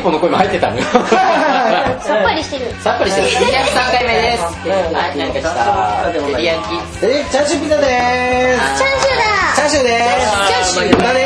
[0.00, 0.82] 実はもうメイポの声も入ってたのよ。
[0.82, 2.74] さっぱりしてる。
[2.80, 3.28] さっぱりしてる。
[3.28, 5.18] 203回目ですはい。
[5.18, 9.22] なんかした照り焼きえチャーシューピザでーすチャーシューだ
[9.54, 11.18] チャーシューでーすチャーシュー豚で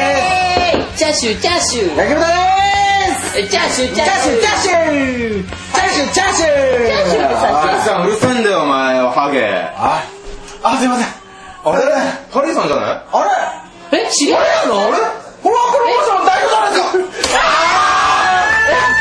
[0.96, 5.46] チャーシューチャーシューーす焼き豚でーすチャーシューチャーチャーシューチャーシュー
[6.12, 6.50] チャーシュー
[6.84, 7.80] チャーシューあい。
[7.80, 8.40] さんうるさい。
[8.40, 9.44] んだよお前ハゲ
[9.76, 10.02] あ
[10.62, 10.88] あすい。
[10.88, 11.06] ません
[11.64, 11.82] あれ
[12.32, 12.86] ハリーさんじゃない。
[13.12, 13.24] あ
[13.92, 14.40] れえ知り合い。
[14.68, 14.90] なのあれ
[15.44, 15.50] マ
[16.06, 16.76] サの代表じゃないで
[17.22, 17.38] すか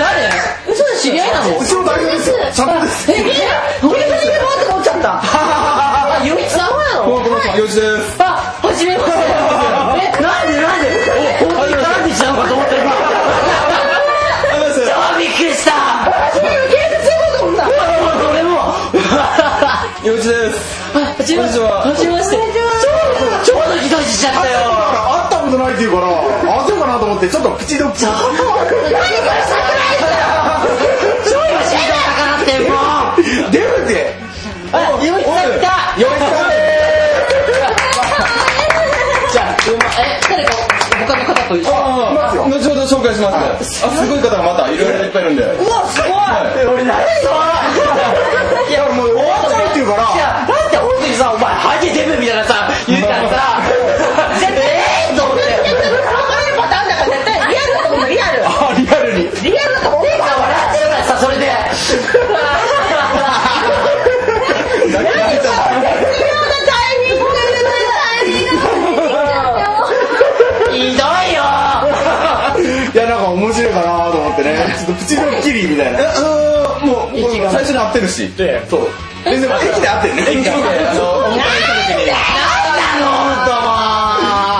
[0.03, 0.29] 誰？
[0.67, 1.59] 嘘で知り合いなの？
[1.59, 3.11] うちの代表ですよちゃんとです。
[3.11, 3.15] え
[3.83, 5.23] 俺が知り合いのって思っちゃった。
[6.53, 6.83] さんな
[7.65, 8.17] です
[27.33, 30.29] そうかなと思ってちょっと何これサプライズだよ。
[31.25, 33.51] 超今心臓高鳴ってるもん。
[33.51, 34.13] 出るって
[34.71, 35.65] あ、ゆみつさん来た。
[35.99, 36.53] よしさんで
[39.33, 40.53] じゃあ、うま、え、誰か
[41.07, 41.73] 他の方と一緒。
[41.73, 41.77] あ
[42.13, 43.31] 後ほど紹介しま
[43.63, 46.11] すあすごい方がまたいろいろいっぱいいるんでうわ、すごい。
[46.67, 47.33] 俺何それ。
[48.69, 53.59] いや、もう終わっちゃうって言うからいや、なんで本当にさ、お前、ハゲデブみたいなさ、言うからさ、
[54.43, 55.43] えーと思って。
[56.55, 61.43] パターンだから絶対リアルだと思うリアルあリアルにリアルだと思う笑ってるからさ、それで。
[61.43, 61.97] 必
[64.93, 65.57] 要な
[66.66, 69.66] タイミングが出ないタイミングが出てきちゃったよ
[70.72, 71.41] ひどいよ
[72.93, 74.53] いやなんか面白いかなと思ってね。
[74.78, 76.00] ちょっとプチドッキリみたいな。
[76.00, 78.31] えあもうもう最初に会ってるし。
[78.69, 78.88] そう。
[79.25, 80.22] 全然駅で会ってるね。
[80.29, 80.51] 駅で。
[80.51, 80.53] あ
[80.94, 82.13] のお迎えした時にな
[83.02, 83.07] の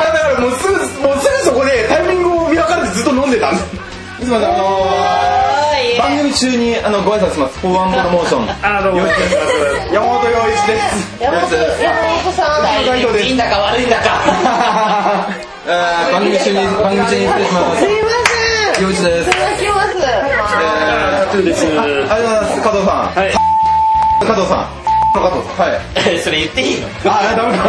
[0.04, 0.74] だからもうすぐ
[1.08, 3.62] もうすぐそこでタイミングを見計らってずっと飲んでたんで。
[3.62, 5.24] すすみませんあのー
[6.00, 7.60] 番組中にあのご挨拶します。
[7.60, 11.24] フォーワンプロモーションあどうも山本洋一です。
[11.24, 11.94] 山本山
[12.24, 13.26] 本さん大丈夫です。
[13.26, 15.28] いいんだか悪いんだか。
[15.68, 17.80] えー番組中に番組中に失礼します。
[17.80, 18.33] すいません
[18.84, 19.30] よいちです。
[21.42, 21.66] です。
[21.80, 22.62] あありがとうございます。
[22.62, 23.16] 加藤さん。
[23.16, 23.32] はい。
[24.20, 24.68] 加藤さん。
[25.14, 25.72] 加藤さん。
[25.72, 25.80] はい。
[26.12, 26.88] えそれ言っていいの？
[27.06, 27.64] あダメだ。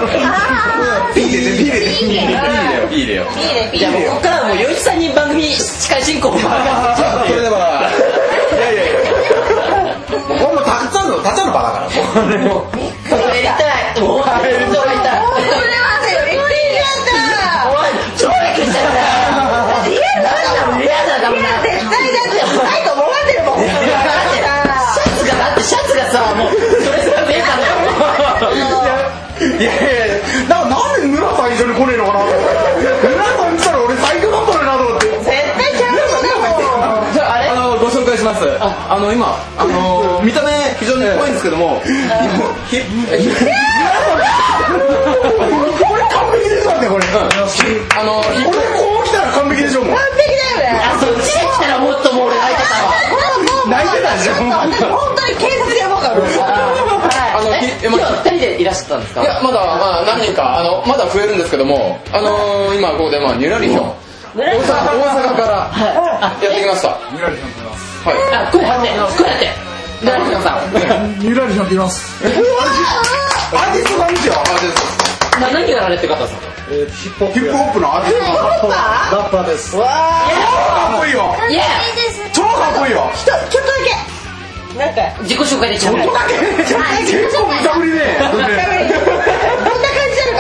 [1.14, 2.18] ピー入れてピー入れていいね
[2.90, 7.86] いいねよいいねいいじゃあもうねここからはもう、よいちさんに番組司会進行それでは。
[8.50, 8.98] いやいやいや。
[10.42, 11.86] もうたっちゃんのたっちゃんの場だから。
[12.42, 12.66] も
[13.14, 14.02] やりたい。
[14.02, 14.34] もう、人
[14.82, 14.98] がい。
[14.98, 15.23] たい。
[38.88, 41.80] あの今あの 見た目非常に怖いんですけども
[42.70, 42.80] ひ
[45.84, 52.92] これ完璧でしょだってこれあのひ俺こう来たら完璧でしょもう完璧だよねあそっちで来たらもっともう俺泣いてたわ
[53.68, 54.40] 泣いてたでしょ私
[54.84, 56.18] 本当に警察でやばかった
[57.38, 63.92] あの今日二人でいらっしゃったんですかいやまだまあ何人かあのまだ増えるんですけどもあのー今ここでまあニュラリヒョン
[64.36, 66.98] 大阪からあやってきました
[68.04, 68.16] はい。
[68.34, 69.48] あこうやってこうやって。
[70.42, 70.68] さん
[71.20, 72.24] ニューラリヒョンって言います。
[72.24, 74.34] アーティストさんですよ。
[74.36, 76.40] あですな何やられてる方ですか
[76.70, 77.40] えー、ヒップホップ。
[77.40, 78.36] ヒップホップのアーティストさん。
[78.36, 78.76] か
[79.12, 79.76] ラッパーです。
[79.76, 79.80] っ
[81.00, 81.34] こいいよ
[82.32, 84.14] 超かっこいいよちょっとだけ。
[84.78, 86.04] なんかー自己紹介できちゃう結
[87.38, 88.18] 構無茶ぶりね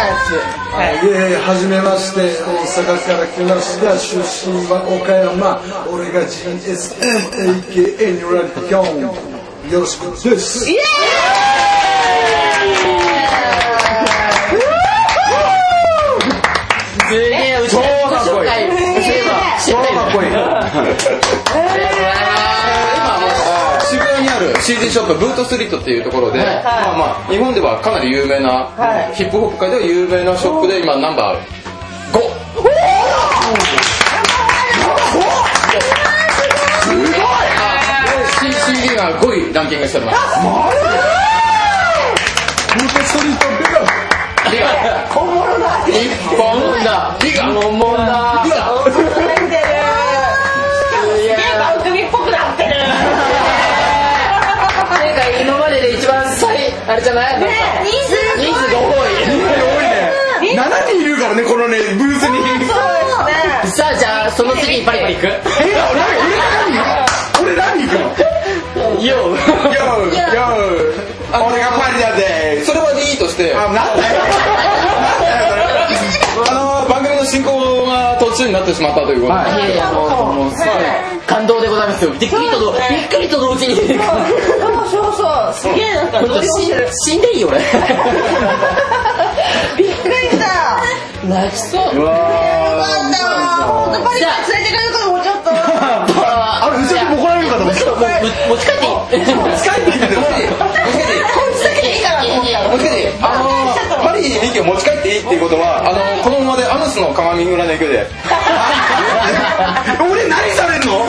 [0.04, 3.98] いえいえ、はじめまして、大阪から来ました。
[3.98, 4.20] 出
[4.50, 5.60] 身は岡山。
[5.90, 7.00] 俺が GSM、
[7.68, 9.70] AKA ニューラリヒョン。
[9.70, 10.60] よろしくです。
[10.60, 10.70] す
[24.64, 26.44] CD ショップブートストリートっていうところで、ま
[26.94, 28.64] あまあ日本ではかなり有名な、
[29.12, 31.40] ヒップホップ界では有名なショップで今ナンバー
[32.16, 32.20] 5
[38.64, 40.16] CD が5位ランキングしております
[42.72, 43.44] ブートストリート
[45.12, 47.18] 本物だ日本だ
[47.52, 49.03] 本物だ
[61.34, 62.38] よねこのねブースに。
[63.70, 65.26] さあじゃあその次にパリパリ行く？
[65.26, 65.32] え
[67.42, 67.56] 俺何？
[67.56, 67.82] 俺何？
[67.82, 67.98] 行く
[68.78, 68.84] の？
[69.02, 73.54] よよーよー俺がパリだぜそれはいいとして。
[73.54, 74.22] あなんだよ。
[76.46, 76.50] あ
[76.84, 79.52] の番組の進行が途中になってしまったということで、い。
[79.70, 80.68] やいやもうもうすごい
[81.26, 86.20] 感動でございますよびっくりと同びっくりと同時にそうそうそうすげえなんか
[87.06, 87.58] 死んでいいよ俺
[91.28, 91.96] 泣きそう。
[91.96, 95.50] よかった本当パリ連れてかれるかと思っちゃった
[96.24, 97.84] ああれ後ろに怒られるかと思った。
[98.24, 108.06] もう持ち帰っていい使いに来てるこいつだけでいいかなと思ったもしかしてあのパリにミキを持ち帰っていいっていうことはあのこのままでアヌスの鏡裏の行くで
[110.00, 111.04] 俺何されんの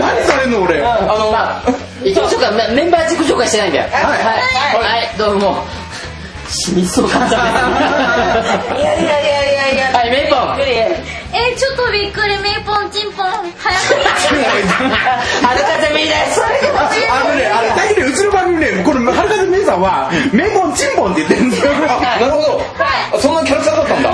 [0.00, 1.64] 何されんの俺あの、まあ
[2.04, 5.56] 行きましょうかメメンバー自己紹介してないんではいはい、はい、どうも
[6.48, 7.42] 死にそうかったね。
[8.80, 10.60] いやいやいやいやいやはいメイポン。
[11.34, 13.26] えー、ちょっとびっくりメイポンチンポン。
[13.58, 13.94] 早く。
[15.44, 16.40] はるかゼミです。
[17.10, 21.72] あのねあれだけどうちの番組ねこれはるかぜ姉さんはメモンチンポンって言ってるんですよ。
[21.72, 22.62] あなるほど。
[22.78, 24.12] あそんなキャラクターだったんだ。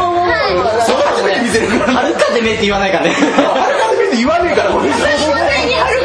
[0.87, 1.93] そう初めて見せるから。
[2.01, 3.11] はるかゼミって言わないからね。
[3.13, 4.89] はるかぜって言わねえから俺。
[4.91, 6.00] 何目イコール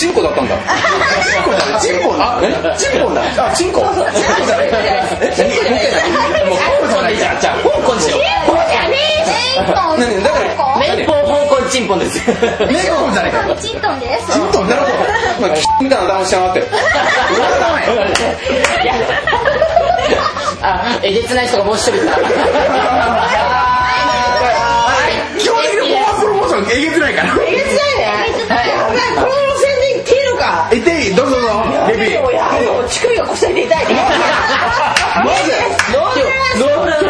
[0.00, 0.56] チンコだったんだ。
[1.78, 2.74] チンポンだえ？
[2.78, 3.20] チンポンだ。
[3.48, 3.82] あチンコ。
[3.82, 4.06] もう香港
[7.06, 7.40] でいいじゃん。
[7.40, 8.20] じゃあ香港にしよう。
[9.98, 10.44] 何だから
[10.78, 12.46] メイポン香港チンポンですよメ
[12.90, 13.60] モンじゃねえか。
[13.60, 14.94] チントンですチンポンなるほど
[15.48, 16.62] まあキみたいな頭しやがって。
[20.62, 22.16] あえげつない人がもう一人いた。
[25.38, 27.36] 基本的にフォアプロモーションえげつないから。
[27.46, 27.80] えげつないね。
[29.16, 29.49] この宣伝言
[30.78, 31.48] っていどうぞどうぞ。
[31.88, 32.22] レビー。
[32.22, 32.84] もうやるよ。
[32.86, 34.00] 乳首がこすり痛いね。
[35.90, 37.08] ノーブラの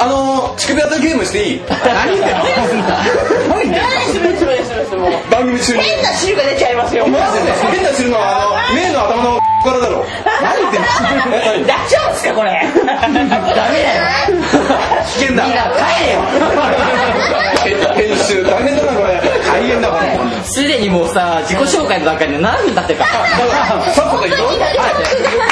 [0.00, 1.60] あのあゲームしていい？
[1.68, 2.44] 何言ってんの
[3.48, 5.82] 何言ってんのするするするするもう番組中に。
[5.82, 7.04] 変な汁が出ちゃいますよ。
[7.04, 10.04] 変なするのはあの目の頭のからだろ。
[10.42, 10.86] 何言ってんの
[11.66, 12.50] 大丈夫ですかこれ。
[12.90, 13.40] ダメだよ。
[15.06, 15.44] 危険だ。
[15.46, 16.20] みんな帰れよ。
[17.94, 19.20] 編集大変だなこれ。
[19.46, 20.18] 大変だこれ。
[20.44, 23.04] すでにもうさ自己紹介の段階で7分経ってるか。
[23.06, 23.10] ら
[23.92, 24.50] さっさと言おう。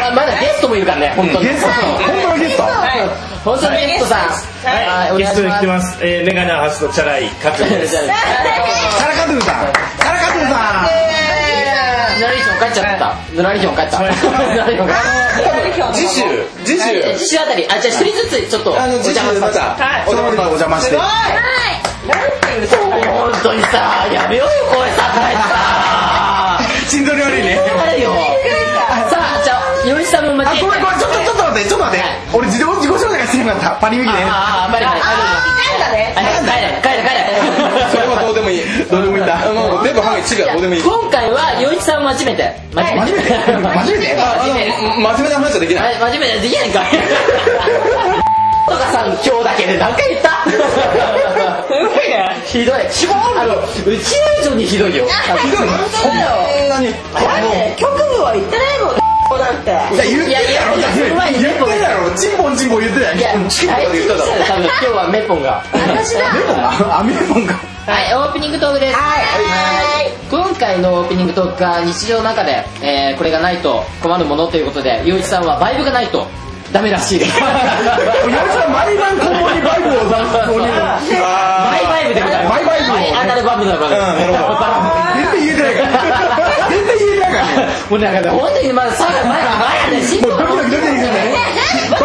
[0.02, 1.44] あまだゲストもいるからね本当に。
[1.46, 2.62] ゲスト本当のゲスト。
[3.44, 4.18] 本当にゲストさん。
[4.66, 5.96] はいおゲストで願いします。
[5.96, 6.04] 来てます。
[6.04, 7.92] えー、メガネハスとチャラいカツです。
[7.92, 8.04] じゃあ
[9.00, 9.72] カラカトゥーさん。
[9.98, 10.88] カラカトゥーさ
[12.16, 13.98] ヌラリヒョン帰っちゃったヌラリヒョン帰った
[15.92, 16.22] 次週
[16.64, 17.38] 次週はい次週。
[17.38, 19.76] あたりあじゃあ一人ずつちょっとおあの次邪魔しま週ました。
[19.76, 20.96] たんそのままお邪魔して。
[20.96, 21.04] 本
[23.42, 26.60] 当にさやめようよ声さ変えてさ。
[26.88, 28.10] 心臓に悪いねはいよ
[29.10, 30.95] さあじゃあよしさんもあ待ちごめんごめん
[31.56, 32.04] 待ってちょっと待って。
[32.36, 33.70] 俺自己自己紹介がしてなかった。
[33.80, 37.24] パニミキねああパリパリなんだね帰れ帰れ帰れ
[37.90, 38.62] それはどうでもいい。
[38.90, 39.26] どうでもいいん。
[39.26, 40.82] だもう全部ハゲチビはどうでもいい。
[40.82, 42.44] 今回は洋一さん真面目。
[42.44, 44.04] で真面目真面目真面目。
[44.04, 45.94] でああの真面目な話はできない。
[45.96, 46.92] 真面目でできないんかい。
[48.66, 50.44] とかさん今日だけで何回言った？
[52.44, 52.80] ひどい。
[53.36, 55.06] あのうちら以上にひどいよ。
[55.06, 55.68] ひどい。
[55.90, 56.18] そん
[56.68, 56.92] なに。
[57.76, 59.05] 局部は言ってないもん
[59.38, 59.70] なんて。
[59.70, 60.62] いや言っていやいや
[60.92, 61.66] その前に言ってろ。
[62.16, 64.32] チンポンチンポン言ってたよいやチンポで言っただろ。
[64.44, 65.62] 多分今日はメポンが。
[65.72, 66.32] 私だ。
[66.32, 66.98] メモンが？
[67.00, 67.54] あメモンが
[67.86, 68.96] はいオープニングトークです。
[70.30, 76.26] 今回のオープニングトークが日常の中で、えーこれがないと困るものということで洋一さんはバイブがないと
[76.72, 77.38] ダメらしいです。
[77.40, 80.66] 毎晩ここにバイブを出すここに。
[80.66, 80.98] バ
[81.80, 82.58] イバイブでございます。
[82.58, 83.64] バイバイブはいアナルバブ。
[83.64, 83.94] なるほど
[85.14, 85.88] 全然言えてないから
[86.68, 89.56] 全然言えてないからねもうなんかね本当にまださ前が
[89.90, 91.34] 前で進もうドキドキドキドキするね。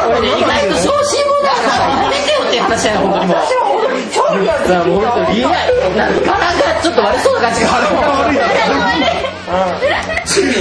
[0.07, 2.05] 俺ね意外と小心者だから。
[2.05, 5.51] やめてよっていう話だよ本当にもうさあもう本当に言え
[5.97, 8.37] なんかなんかちょっと悪そうな感じが悪い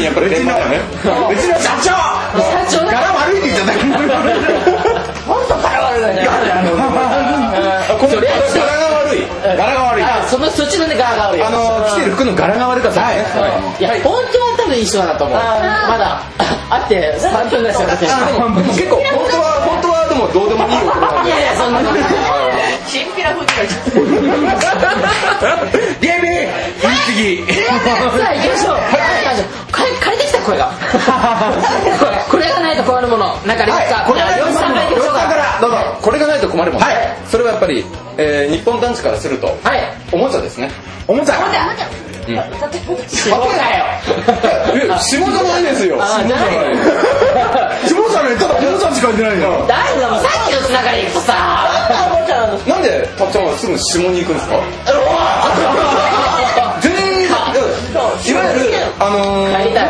[0.03, 0.51] やっぱりうちの
[1.29, 1.93] うちの社長
[2.41, 3.73] 社長柄悪いって言っちゃった
[5.27, 8.27] 本当から悪いねあこの柄が
[9.05, 13.15] 悪い柄が悪いあそのそっちのね柄が悪いあの着てる服の柄が悪かったね
[13.79, 15.37] いや本当分いい人だと思う。
[15.37, 16.23] まだ。
[16.71, 18.63] 会って3分ぐらいしか経ってない。
[18.79, 21.81] 結構 本当は本当はでもどうでもいい男なんでいやいやそんな。
[21.81, 21.99] ことな。
[21.99, 22.03] い
[22.87, 24.87] チンピラ風になっちゃった
[26.01, 26.49] ゲーム
[27.07, 27.53] 次さ
[28.31, 28.77] あ行きましょう
[30.01, 30.73] 借りてきたこれが
[32.29, 33.57] これがないと困るものなん。
[33.57, 34.21] かありますかこれ
[36.19, 36.95] がないと困るもん、はい。
[37.31, 37.85] それはやっぱり、
[38.17, 39.93] えー日本男子からするとはい。
[40.13, 40.71] おもちゃですね。
[41.07, 41.35] おもちゃ
[43.09, 43.51] 下かよ。
[44.75, 45.99] いや下じゃないですよ。
[46.01, 46.55] あじゃない。
[46.55, 46.61] よ
[47.85, 51.35] 下さんねただおもちゃしか言ってないよ大丈夫さっきのつながりとさ。
[52.67, 54.55] なんでたっちゃんはすぐ下に行くんですか？
[56.81, 57.05] 全然
[58.25, 59.19] いわゆる、あの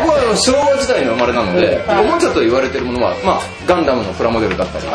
[0.05, 4.87] 僕は昭和時代の生まれなので、おもちゃと言われてるものは、まあ、ガンダムのプラモデルだったりい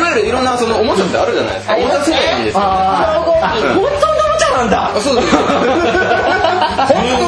[0.00, 1.74] わゆるいろんなそのおもちゃってあるじゃないですか。
[1.76, 2.70] おもちゃ世代ですよ本
[3.40, 4.06] 当のおもちゃ
[4.52, 4.90] なんだ。
[4.96, 5.42] あそうです本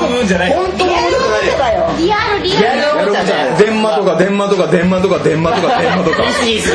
[0.08, 2.42] ブーンじゃない当本当のじゃないリアル。
[2.42, 2.74] リア
[3.04, 3.12] ル
[3.58, 6.22] 電話とか電話とか電話とか電話とか電話とか。
[6.22, 6.72] いいっすいいっす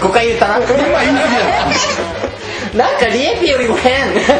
[0.00, 0.60] 5回言ったな
[2.74, 4.12] なんかリエピよりも変。
[4.14, 4.34] でしょ？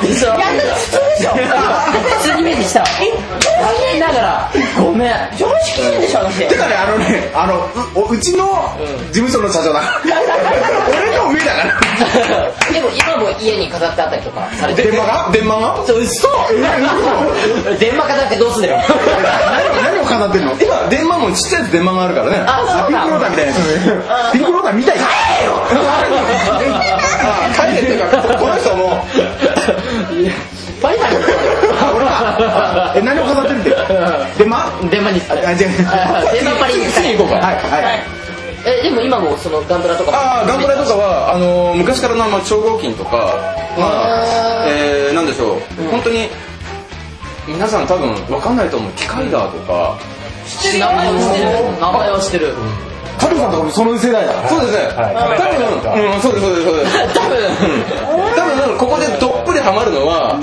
[0.00, 0.28] でしょ？
[0.28, 1.30] やんな普通でしょ？
[1.34, 2.84] 普通にイメージした。
[2.84, 2.90] 残
[3.92, 4.50] 念ながら。
[4.78, 5.12] ごめん。
[5.36, 7.66] 常識人でしょ私てかねあのねあの
[8.00, 8.46] ううちの
[9.10, 9.82] 事務所の社長だ。
[10.04, 11.80] 俺の上だから。
[12.72, 15.30] でも今も家に飾ってあったりとかされてる電話が？
[15.32, 15.84] 電話が？
[15.84, 16.28] そう嘘。
[17.80, 18.78] 電話飾ってどうすんだよ。
[19.82, 20.52] 何何を飾ってんの？
[20.54, 22.38] 今電話もちっちゃいやつ電話があるからね。
[22.46, 23.52] あピンクローターみたいな。
[23.52, 23.58] や
[24.30, 24.98] つピンクローターみたい。
[27.54, 28.06] 帰れっていうか
[28.38, 29.02] この人も。
[30.82, 31.16] パリパリ
[32.96, 33.70] え何を飾ってるって
[34.38, 34.70] 電話？
[34.90, 35.58] 電話にあ違う。
[35.58, 35.74] 電
[36.44, 37.34] 話パリに次行こうか。
[37.36, 37.54] はい。
[37.56, 37.98] はい。
[38.66, 43.16] えでも今もそのガンプラとかああガンプラとかはあのー昔からのまあ超合金とか
[43.78, 46.28] まあえー、なんでしょう、本当に
[47.46, 48.92] 皆さん多分わかんないと思う。
[48.92, 49.96] 機械だとか。
[50.78, 52.54] 名前を知ってる名前を知ってる。
[53.18, 54.34] 加藤さんとかもその世代だ。
[54.34, 54.72] からそうです。
[54.72, 55.14] ね、はい。
[55.38, 57.14] 多分、うん、そうですそうですそうです。
[57.14, 57.36] 多分。
[58.36, 60.38] 多分ここでどっぷりハマるのは、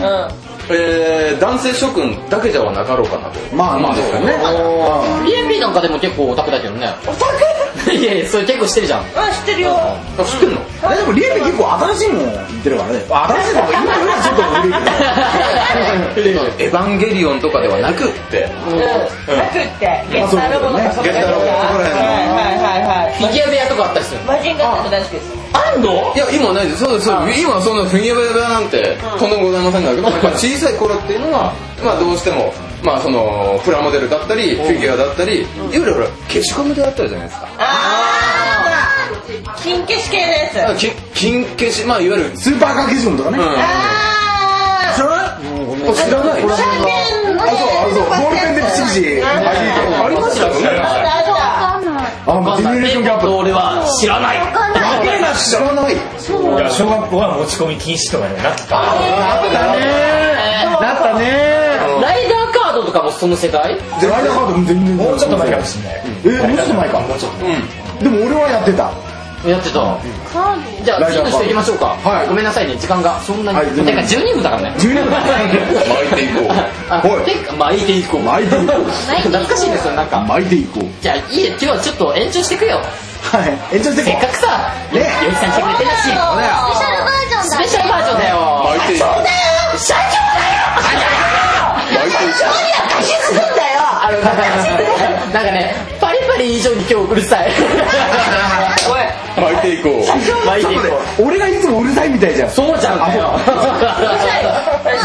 [0.70, 3.40] えー、男性諸君だけではなかろうかなと。
[3.56, 4.34] まあまあそうだね。
[5.26, 6.88] リエピなんかでも結構オタクだけどね。
[7.04, 9.00] オタク いやいやそれ結構知ってるじゃん。
[9.02, 9.72] あ知ってるよ。
[9.76, 10.62] あ知ってんの？
[10.92, 13.06] えでもリエピ結構新しいもん言ってるからね。
[13.10, 14.74] 新しいのも今よりはちょっと古い。
[16.16, 18.48] けどエヴァンゲリオンとかではなくって。
[18.68, 18.80] うん。
[18.80, 20.04] なくって。
[20.12, 23.14] ゲッターロボとかそこゲッターロボそこら辺のはいはいはいはい。
[23.18, 25.34] フィギュア部屋とかあったりするマジンガーも大好きです。
[25.54, 26.14] あんの？
[26.16, 26.84] いや今はないです。
[26.84, 27.40] そうそうです。
[27.42, 29.30] 今はそんなフィギュア部屋なんてとん。
[29.30, 37.48] でもございませんがやっぱ小さい頃っていうのはまあどうしてもまあそのプラモデルだったりフィギュアだったりいわゆるほら消しゴムであったじゃないですか。
[37.58, 37.62] あ
[39.16, 40.62] あ金消し系のやつ。
[40.72, 43.38] あき金消しまあいわゆるスーパーカー消しゴムとかね。
[43.40, 43.46] うん。
[43.46, 45.18] あ知らない。
[45.26, 46.58] あ知らないあそう
[47.48, 49.26] あそうボールペンでピチピチあ
[50.10, 50.80] りましたよね。
[50.82, 53.30] ああもうジェネレーションギャップ。
[53.30, 54.38] 俺は知らない。
[54.38, 55.94] 知らない。
[55.94, 55.98] い。
[55.98, 58.86] や小学校は持ち込み禁止とかになってたな
[60.96, 61.64] ったね。
[62.02, 62.33] ライダーカードと
[62.94, 66.02] かもその世代イダーカードも全然もうちょっと前かもしれない。
[66.26, 67.00] えもうちょっと前か。
[67.00, 68.92] もうちょっとでも俺はやってた。
[69.44, 70.00] やってた。
[70.86, 71.98] じゃあ次の人行きましょうか。
[72.00, 72.28] はい。
[72.28, 73.20] ごめんなさいね時間が。
[73.20, 73.60] そんなに。
[73.60, 74.76] てか12分だからね。
[74.80, 76.28] 12年 巻いてい
[77.44, 77.58] こう。
[77.58, 78.22] 巻いていこう。
[78.24, 78.78] 巻いていこ
[79.20, 80.20] 懐かしいですよなんか。
[80.20, 80.86] う巻いていこう。
[81.02, 82.80] じゃあいいよ今日はちょっと延長してくよ。
[83.32, 83.76] はい。
[83.76, 84.72] 延長してせっかくさ。
[84.92, 85.00] ね。
[85.00, 86.30] よいさん来てくれてるしスペシャル
[87.04, 87.44] バージョンだ。
[87.44, 88.64] スペシャルバージョンだよ。
[88.64, 89.78] 巻いていこう。
[89.78, 90.24] 社長
[91.94, 92.74] 巻いていこ
[93.24, 94.30] すんだよあのなんか
[95.34, 97.52] なんかねパリパリ以上に今日うるさい。
[98.90, 100.46] おいう巻いていこう。
[100.46, 100.84] 巻いていこ
[101.20, 101.24] う。
[101.24, 102.50] う俺がいつもうるさいみたいじゃん。
[102.50, 103.00] すそうじゃん。
[103.00, 103.40] かよ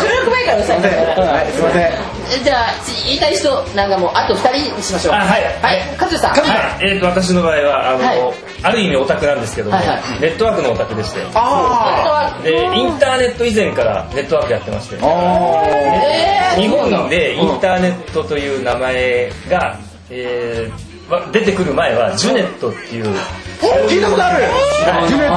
[0.01, 2.75] 収録前からうるさいんだよはいすいませんじゃあ
[3.07, 5.15] 言いたい人なんかもうあと2人にしましょう。
[5.15, 5.45] あはい。
[5.63, 5.97] はい。
[5.97, 6.31] カズさん。
[6.33, 6.39] は
[6.81, 8.35] い、えー、と私の場合はあの、はい。
[8.63, 10.21] ある意味オタクなんですけども、はいはい。
[10.21, 11.21] ネットワークのオタクでして。
[11.35, 14.99] あでインターネット以前からネットワークやってまして。
[15.01, 19.79] ああ日本でインターネットという名前が、
[20.11, 23.07] えーわ出てくる前はジュネットっていう
[23.59, 24.45] 聞いたことある。
[25.09, 25.35] ジュネット。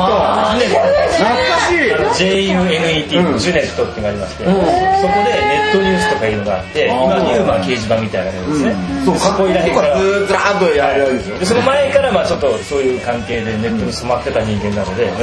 [0.62, 1.92] 懐かしい。
[2.12, 8.76] JUNET うんジュネットってのがありまして、そこでネットニュースとかいうのがあって今でいうまあ掲示板みたいなものですね、
[9.06, 9.98] そこいらへんから。
[9.98, 11.12] ずーっとやるやつ。
[11.14, 15.14] ですよでその前からまあちょっとそういう関係でネットに染まってた人間なので、ネへ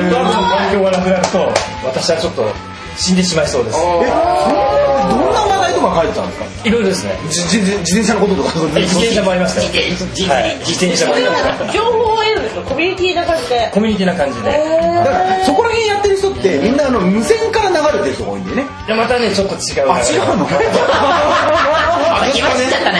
[0.00, 1.52] ットワークの環境がなくなると
[1.84, 2.48] 私はちょっと
[2.96, 3.78] 死んでしまいそうです。
[3.78, 6.68] えどんなとか書いてたんですか？
[6.68, 7.16] いろいろですね。
[7.30, 9.70] じじ自転車のこととか自転車もありました自
[10.74, 11.72] 転車もありました。
[11.72, 14.50] 情報を得るんですかコミュニティな感じでコミュニティな感じで。
[14.50, 18.64] だからそこら辺やってる人ってみんなあの無線から流れてる人が多いんでね。
[18.86, 20.46] でまたねちょっと違うあ違うの？
[20.46, 20.58] 外
[22.34, 22.98] 今知っちゃったね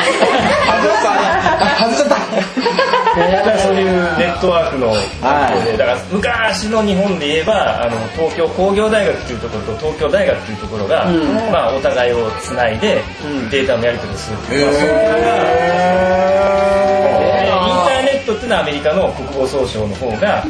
[1.78, 2.14] 外しちゃった
[3.58, 3.86] そういう
[4.18, 5.64] ネットワークのはい。
[5.64, 11.06] でだから昔の日本で言えばあの東京工業大学っていうところと東京大学っていうところが、
[11.52, 13.02] まあ、お互いをつないで
[13.50, 15.18] データのやり取りをするっていう、まあ
[17.02, 20.44] からでインターネットっていうのはアメリカの国防総省の方が、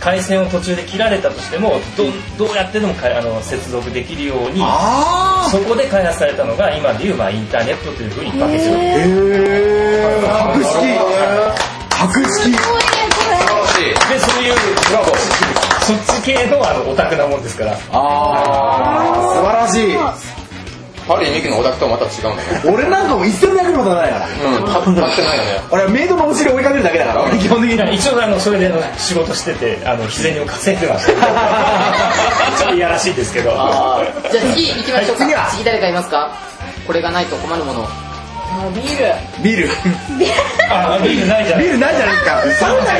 [0.00, 2.04] 回線を途中で切られたとしてもど
[2.46, 8.68] どうやってでもかあの接続できるようにあそこで開発されたのが今でいう、まあ、インターネットというふうに一般的に
[11.98, 14.54] 格付きでそういう
[14.92, 15.12] なんか
[15.82, 17.72] そっち系のあのオタクなもんですから。
[17.72, 20.28] ああ素晴らしい。
[21.08, 22.60] パリミキのオタクとまた違うんだね。
[22.70, 24.26] 俺なんかも一銭だけのことないから。
[24.28, 24.28] う
[24.60, 25.60] ん買ってないよね。
[25.70, 27.30] 俺はメイドのお尻追いかけるだけだから。
[27.38, 31.12] 基本的に一応あのそれで仕事しててあの日銭を稼いでました
[32.58, 33.50] ちょっといやらしいですけど。
[33.50, 35.24] じゃあ次行きましょうか。
[35.24, 35.48] 次は。
[35.50, 36.30] 次誰かいますか？
[36.86, 37.88] これがないと困るもの。
[38.74, 39.14] ビール。
[39.42, 39.68] ビール。
[40.70, 42.22] あビールないじゃんビールないじゃないで
[42.54, 42.66] すか。
[42.66, 42.90] 頼んで。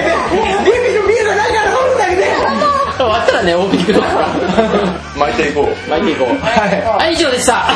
[0.64, 1.70] ビールビールないから
[2.08, 2.14] で
[2.98, 4.06] 終わったらねオープニングとか
[5.16, 5.66] 巻いていこう。
[5.88, 6.28] 巻いていこう。
[6.44, 6.68] はい。
[6.82, 7.68] はい以上でした。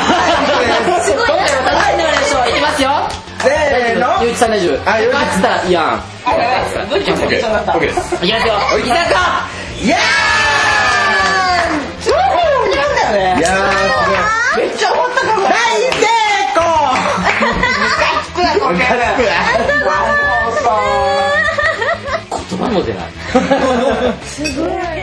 [1.03, 2.89] すごい楽しんでもらいましょういきますよ。
[3.39, 4.21] せーの。
[4.23, 4.89] ゆういちさん大丈夫。
[4.89, 5.47] あゆういち勝った。
[5.49, 6.01] らいやん
[6.89, 8.53] どうしようオッケーオッケーですいきますよ。
[8.79, 9.47] いざか
[9.81, 9.89] イ。
[9.89, 10.17] エーイ
[13.39, 13.82] いやー
[18.43, 18.79] 功これ
[22.49, 23.03] 言葉も出ない
[24.59, 25.02] お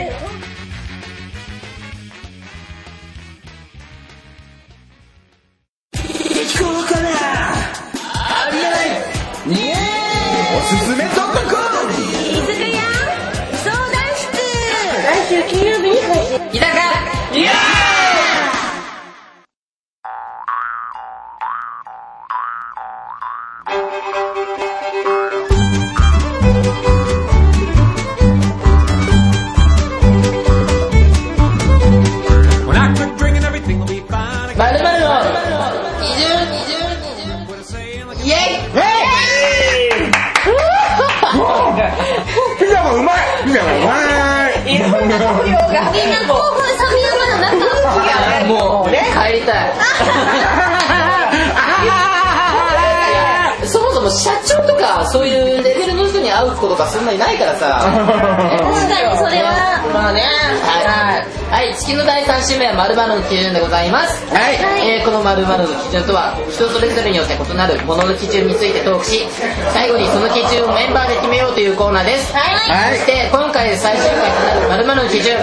[67.61, 69.21] なるものの基準についてトークし
[69.69, 72.33] 最後にその基準をメンバーで決めようというコーナーです。
[72.33, 72.41] は
[72.89, 72.97] い。
[72.97, 75.37] そして今回最終回となる〇〇の基準、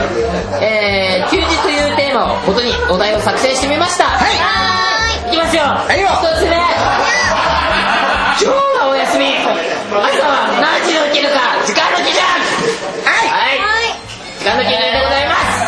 [0.58, 4.04] えー休日というテーマを元にお題を作成してみました。
[4.04, 5.28] はい。
[5.28, 5.62] いきますよ。
[5.62, 6.08] いよ。
[6.08, 6.56] 一つ目。
[6.56, 6.64] 今
[8.42, 9.36] 日はお休み。
[9.36, 11.38] 朝は何時に起きるか。
[11.66, 12.18] 時間の基準。
[13.06, 13.94] はい、はい、
[14.40, 15.62] 時間の基準でございます。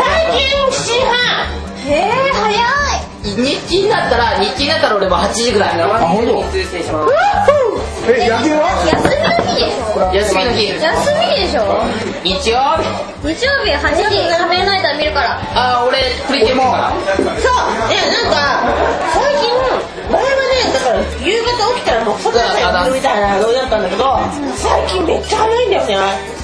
[0.00, 1.68] 最近7時半。
[1.90, 2.27] えー、
[3.38, 6.42] 日記になったら日記になったら俺も8時ぐらいあ本当？
[8.10, 9.62] え野球は休みの日？
[9.62, 10.10] でしょ。
[10.10, 10.82] 休みの日休
[11.14, 11.62] みでしょ。
[12.24, 12.88] 日曜日？
[13.22, 15.38] 日曜日8時仮面ライダー見るから。
[15.54, 16.90] あ俺プリキュア
[17.38, 17.86] そう。
[17.90, 18.66] ねなんか
[19.14, 19.54] 最近
[20.10, 24.18] 前はねだから夕方起きたらもう外でやるみたいなノリだったんだけど
[24.56, 25.96] 最近めっちゃ早いんだよね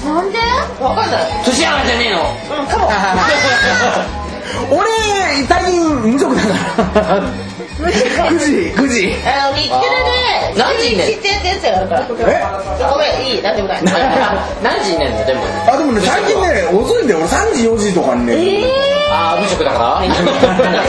[0.05, 0.37] なんで？
[0.79, 1.43] わかんない。
[1.43, 2.61] 年上がりじゃねえの。
[2.61, 2.87] うんかも
[4.71, 7.23] 俺最近無職だから。
[7.75, 7.91] 9
[8.39, 8.71] 時。
[8.71, 9.81] 9時あの日テレ
[10.55, 12.33] で何時にってやつがあるからえ？
[12.89, 13.51] ごめんいいな？
[13.51, 13.83] んでもない
[14.63, 15.25] 何時に寝んの？
[15.25, 15.41] でも。
[15.67, 18.63] あでもね最近ね遅いんだよ俺3時4時とかにね
[19.11, 19.99] ああ無職だから？
[19.99, 20.07] 何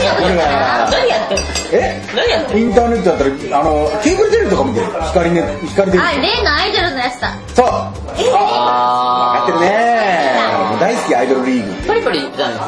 [0.07, 1.43] やってんの？
[1.73, 2.01] え？
[2.15, 2.59] 何やってんの？
[2.63, 4.85] インターネットだったらあのケーブルテレビとか見てる？
[5.11, 6.07] 光ね光テレビ。
[6.07, 7.35] あ例のアイドルのやつだ。
[7.53, 7.65] そう。
[7.67, 10.46] 分かあってるね
[10.79, 12.59] 大好きアイドルリーグーパリパリじゃない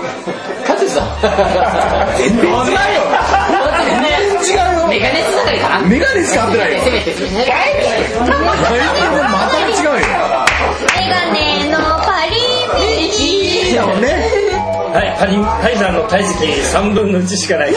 [0.66, 1.08] カズさん。
[2.18, 2.56] 全然違うよ。
[3.86, 4.02] 全
[4.42, 5.88] 然違うよメガネつながりかな。
[5.88, 6.82] メガネしか合ってないよ。
[6.84, 7.12] せめて。
[7.12, 7.16] ね
[8.20, 8.26] ま
[9.48, 9.92] た違うよ。
[10.98, 12.32] メガネのパリ
[13.70, 14.08] ピだもんね
[14.92, 17.74] はいパリンパイザンの体積3分の1しかない。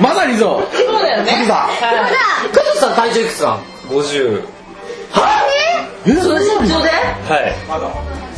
[0.00, 0.76] まさにそう。
[0.76, 1.44] そうだよね。
[1.46, 1.68] さ
[2.52, 3.60] カズさん体重いくつなの
[4.00, 4.42] 50
[6.04, 6.14] え？
[6.14, 6.88] その身長で？
[7.28, 7.54] はい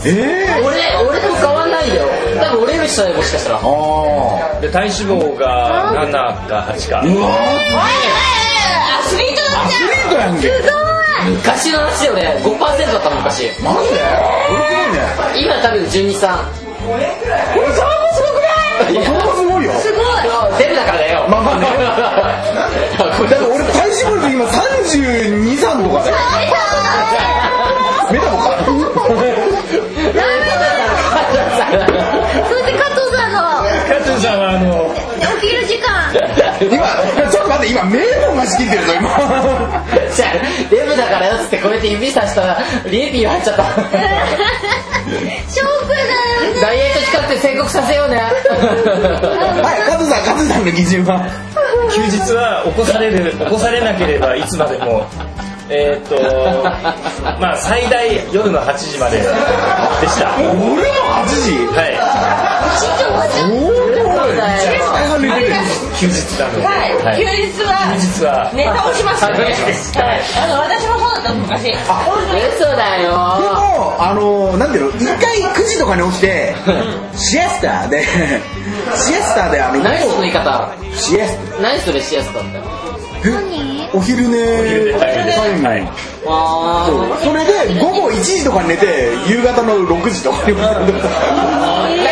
[0.06, 0.76] え俺
[1.08, 2.02] 俺と変わんないよ。
[2.40, 3.56] 多分俺より下よもしかしたら。
[3.56, 6.12] ああで体脂肪が7
[6.48, 7.00] か8か。
[7.00, 7.30] うわ
[9.00, 10.50] アスリートだアスリートやんけ。
[11.24, 13.50] 昔の話で俺5%だったの昔。
[13.62, 14.00] マジで？
[14.50, 15.00] 俺すごいね。
[15.36, 16.36] 今多分123
[16.86, 17.00] 俺
[17.72, 19.72] それもすごくないそれもすごいよ。
[19.80, 20.04] すごい。
[20.58, 21.26] デブだからだよ。
[21.30, 21.66] まあまあね
[22.98, 26.16] だって俺体脂肪率今32、3とかだよ
[28.12, 28.42] メタボか
[32.48, 33.38] そして加藤さんの
[33.88, 34.94] 加藤さんはあの
[35.40, 35.84] 起きる時間
[36.60, 36.76] 今
[37.30, 39.08] ちょっと待って今名門が仕切ってるぞ今
[40.14, 40.28] じゃあ
[40.70, 42.58] デブだからよっつってこうやって指さしたら
[42.90, 46.60] リエピー入っちゃったショックだよね。
[46.60, 48.16] ダイエット企画って宣告させようね。
[48.16, 51.20] はい加藤さん加藤さんの基準は？
[51.94, 55.06] 休日は起こされる起こされなければいつまでも
[55.70, 56.14] えーっと
[57.40, 60.34] まあ最大夜の8時まででした。
[60.36, 61.52] 俺の8時？
[61.74, 61.98] はい。
[65.98, 69.30] 休日なので、はい、休日は休日はネタをしますよ。
[69.30, 69.44] ね。
[69.44, 69.54] はい、
[70.42, 71.72] あの私もそうだったの昔。
[71.72, 76.54] 嘘だでよもあのなんていうの一回9時とかに起きて
[77.14, 80.68] シエスタでシエスタであの何その言い方？
[80.92, 82.58] シエス何それシエスタって。
[82.58, 82.83] タ
[83.94, 85.66] お昼寝タイム。
[85.66, 85.88] はい。
[86.26, 87.20] あ。
[87.22, 90.44] それで午後1時とかに寝て夕方の6時とか。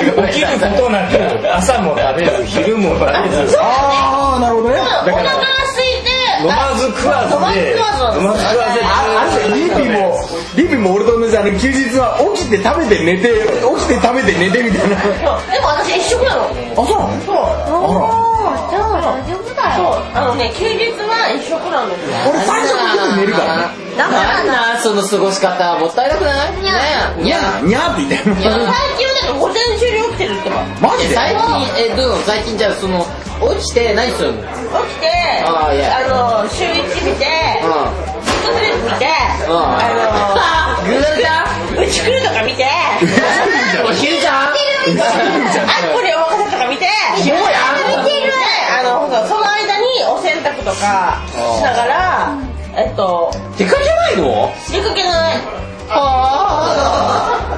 [0.00, 3.58] に 起きてることなく朝も食べず昼も食べず。
[3.60, 4.76] ああなるほどね。
[4.76, 4.82] った。
[4.84, 5.69] お腹が空いて。
[6.40, 8.88] 飲まず食わずで飲まず食わずであ
[9.20, 10.18] あれリッピーも
[10.56, 14.96] リッピーも俺と同じあの休日は起きて食べて寝て起きて食べて寝てみたいな。
[15.52, 16.48] でも私一食なの。
[16.48, 17.20] あそうなの？
[17.24, 17.36] そう。
[18.40, 20.00] あじゃあ大丈夫だそうよ。
[20.14, 22.16] あのね、休日は一食なんですよ。
[22.16, 22.80] ら俺最初の
[23.12, 23.74] 時寝るからね。
[23.96, 24.44] だから。
[24.44, 26.52] なその過ごし方もったいなくない？
[26.56, 26.58] ね
[27.20, 28.64] えいやにゃーって言って最近は
[29.20, 30.64] だから午前中に起きてるってば。
[30.80, 31.14] マジで？
[31.14, 31.44] 最近
[31.76, 33.04] えどう最近じゃあその
[33.60, 34.40] 起きて何するの
[35.00, 35.08] て、
[35.44, 37.26] あの、週一見て、
[37.64, 39.06] うんずっとテレビ見て、
[39.48, 39.56] うん。
[39.56, 39.80] あ
[40.80, 42.64] の、グーちゃんうち来るとか見て、
[43.88, 44.44] お昼じゃん。
[44.44, 44.52] あ
[45.92, 46.12] これ
[46.50, 46.90] とか見て、や
[48.80, 51.18] あの、その間にお洗濯とか
[51.56, 52.32] しながら、
[52.76, 54.52] えっと、出かけないの？
[54.70, 55.36] 出かけない。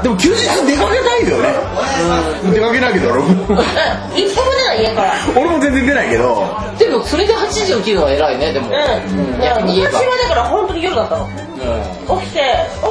[0.02, 1.54] でも休日出かけたいよね
[2.52, 3.34] 出かけないけど俺もうん
[4.16, 5.12] 一歩も出ない家から？
[5.36, 6.46] 俺も全然出ないけど
[6.78, 8.74] でもそれで8時起きるのは偉いねでもうん。
[9.40, 11.28] 逆に言えば昔はだから本当に夜だったの。
[12.20, 12.40] 起きて、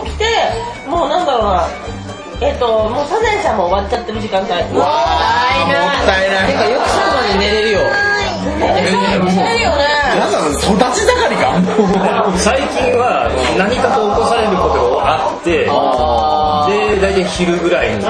[0.06, 0.26] 起きて、
[0.88, 1.68] もうなんだろうな、
[2.40, 4.50] えっと、もうサザエさんも終わっちゃってる時間帯。
[4.50, 4.84] もったいないも
[5.92, 7.80] ったいないてかよくそこまで寝れるよ。
[8.42, 10.66] なんだろう育
[10.98, 11.54] ち盛りか
[12.38, 18.06] 最近は何かと起こされることがあってあで大体昼ぐらいに起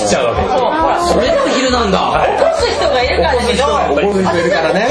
[0.00, 0.42] きちゃうわけ。
[0.42, 1.98] ですそれでも昼なんだ。
[2.24, 4.86] 起こす人がいるからだけど、怒る人いるからね。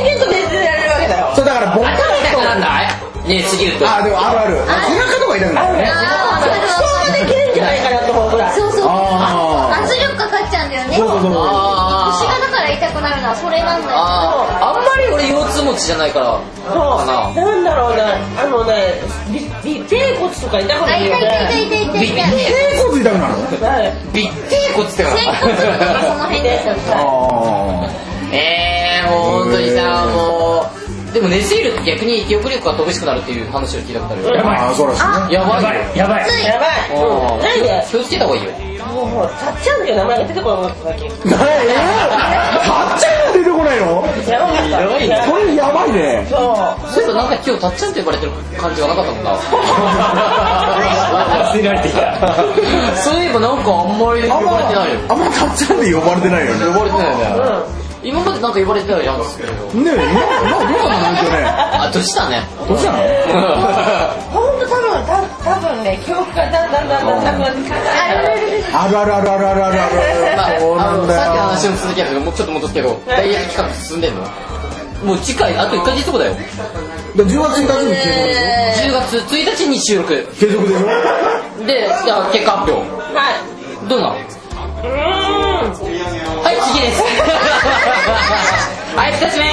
[0.00, 1.32] 延々と寝てられるわけだよ。
[1.36, 2.88] そうだから僕なんない
[3.28, 4.56] ねえすぎるとあでもあるある。
[4.56, 8.54] 背中とか痛くなるねあ人ができるんじゃないかなと思うぐらい。
[8.56, 8.88] そうそう。
[8.88, 10.96] 圧力かかっちゃうんだよね。
[10.96, 11.32] そうそうそう。
[11.36, 13.96] あ腰がだから痛くなるのはそれなんだよ。
[13.96, 16.74] ああんまり俺腰痛持ちじゃないからそう。
[16.74, 18.02] かななんだろうね、
[18.36, 21.24] あのね、びび尾てい骨とか痛くないよね。
[21.50, 22.30] 痛い痛い痛い痛い痛い。
[22.74, 23.66] 頸骨痛くなるの？
[23.66, 26.74] はいびって骨ってか仙骨とかその辺ですよ。
[26.94, 27.88] あ
[28.32, 30.66] えー、もう本当にさも
[31.10, 36.44] うでも寝すぎると逆に記憶力が乏しくなるっていう話を聞いたことあるよやばいあそうらしいねやばいよやばい。
[36.44, 36.90] やばい。
[36.94, 37.42] うんうん。
[37.42, 38.50] なんで気をつけた方がいいよ
[38.90, 41.06] もうもう、たっちゃんっていう名前が出てこなかっただけ。
[41.06, 41.26] えーた
[42.96, 44.04] っちゃんが出てこないの？
[44.28, 44.68] やばかった。
[44.70, 45.08] やばい。
[45.08, 46.26] ねこれやばいね。
[46.28, 46.38] そう。
[46.92, 49.30] そういえばなんか今日たっちゃんって呼ばれてる感じはなかったもんな。
[51.50, 52.00] 忘れられてきた
[52.96, 55.00] そういえばなんかあんまり呼あんまばれてないよ。
[55.08, 56.66] あんまたっちゃんで呼ばれてないよね。
[56.66, 57.24] 呼ばれてないよね。
[58.02, 58.08] うん。
[58.08, 60.02] 今までなんか呼ばれてないじゃんですけどねえな
[60.40, 61.44] などうなの本当ね。
[61.44, 62.42] あどうしたね。
[62.66, 62.86] どうし
[65.06, 68.82] た多分、ね、記憶がだんだんだんだんなくなってきた。
[68.82, 69.76] あるあるあるあるあるある
[70.36, 74.22] まあ、そうなあのださっきの話の続きやけどもうちょっと戻すけどダイヤ企画進んでんの
[75.04, 76.34] もう次回あと1ヶ月後だよ
[77.16, 78.34] 10月1日に継続で
[78.74, 80.86] し10月1日に収録ょ継続でしょ
[81.66, 83.88] でじゃあ結果発表はい。
[83.88, 84.14] どうなの。
[86.42, 87.02] はい次です
[88.96, 89.44] はい2つ目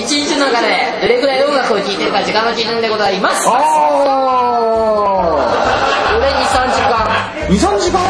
[0.00, 0.68] 一日の中で
[1.02, 4.51] どれくらい音楽を聴いてるか時間の基準でございますあ
[4.92, 6.92] 俺23時間。
[6.92, 8.00] あ23時間？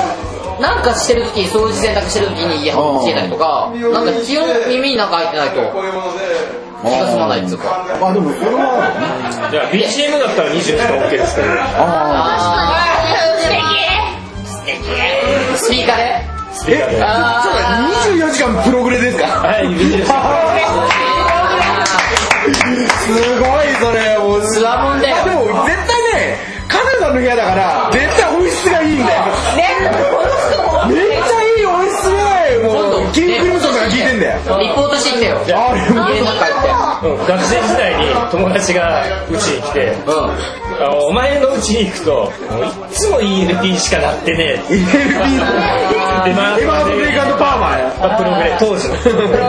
[0.60, 5.54] なんかしてる時掃除洗濯してる時にイヤホンつけたりとかなんか基本耳になんか入ってないと
[6.84, 7.84] 気が済まないっつうか。
[8.00, 9.48] あでも俺は。
[9.50, 11.48] じゃあ BGM だったら20時間 OK ですけど。
[11.58, 12.76] あ
[15.56, 16.26] スピーカーで？
[16.52, 17.02] スピーカーで。
[17.02, 17.06] あ
[17.42, 17.44] あ
[18.14, 19.26] 24時間プログレですか？
[19.26, 20.02] はい20時
[22.42, 24.18] すごいそれ。
[24.18, 24.42] もう。
[24.46, 25.16] つわもんだよ。
[25.24, 25.91] でも絶対
[27.12, 29.22] の部屋だから絶対音質がいいんだよ。
[30.88, 32.11] めっちゃいい音質
[32.62, 34.60] もうキングクリムゾンが聞いてんだよ。
[34.60, 35.38] リポートしてんだよ。
[35.38, 37.22] あれも家の中行う。
[37.22, 42.10] ん学生時代に友達がうちに来てあのお前のうちに行くと
[42.50, 44.44] もういっつも ELP しか鳴ってね。
[44.70, 47.96] え ELP でまあエマードレイカードパーマや。
[48.00, 49.42] まあプログレ当時のプログレ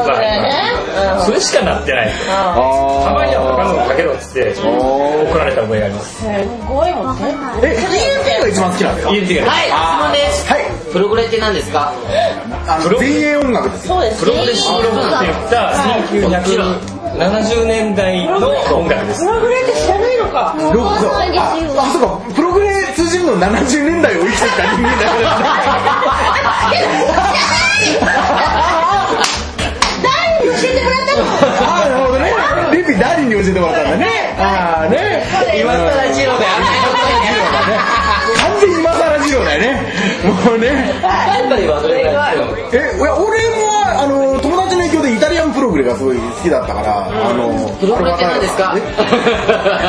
[1.26, 2.12] それしか鳴ってない。
[2.28, 6.16] たまには他のもかけろっつって怒られた覚えがあります。
[6.18, 6.26] す
[6.68, 7.36] ごいもんね。
[7.64, 9.74] え ELP が一番好きなんですか ELP がはい質
[10.04, 10.50] 問です。
[10.52, 11.92] はいプログレって何ですか？
[13.00, 13.96] 前衛音楽ですよ。
[13.96, 15.74] そうですプログレッシブロックって言った
[17.18, 18.38] 1970年代の
[18.78, 19.22] 音楽です。
[19.26, 20.56] プログレって知らないのか。
[20.72, 21.00] ロック。
[21.04, 21.42] そうですよ
[21.82, 22.08] ああそうか。
[22.36, 25.06] プログレ通じるの70年代を生きてきた人間だ
[30.04, 31.24] 誰に教えてもらったの？
[31.26, 32.32] ああなるほどね。
[32.78, 34.36] リピダーリンに教えてもらったんだね。
[34.38, 35.24] ああね。
[35.60, 36.46] 今更ジローで
[38.38, 39.93] 完全に今更二郎だよね
[40.24, 40.94] もうね。
[42.72, 48.76] えいや俺もあの友達の影響でイタリアンプログレがすごい好きだったから、あのプログレって何ですか？
[48.78, 48.82] え？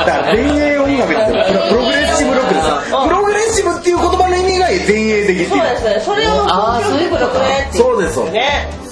[0.04, 2.90] だから前衛音楽ですよプログレッシブロックです。
[2.90, 4.23] よプログレッシブっていう言葉
[4.78, 5.46] の意味が前衛的。
[5.46, 6.00] そうですね。
[6.00, 7.32] それをあーそういうことか。
[7.72, 8.32] そうですそうです。
[8.34, 8.40] ね。